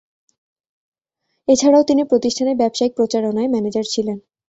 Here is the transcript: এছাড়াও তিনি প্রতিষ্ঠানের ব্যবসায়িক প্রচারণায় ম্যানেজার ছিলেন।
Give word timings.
এছাড়াও 1.47 1.83
তিনি 1.83 2.01
প্রতিষ্ঠানের 2.03 2.59
ব্যবসায়িক 2.61 2.93
প্রচারণায় 2.95 3.51
ম্যানেজার 3.53 3.85
ছিলেন। 3.93 4.17